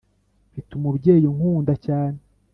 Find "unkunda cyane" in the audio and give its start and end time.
1.33-2.19